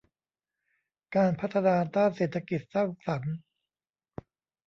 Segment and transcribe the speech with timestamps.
[1.15, 3.35] การพัฒนาด้านเศรษฐกิจสร้างสรรค์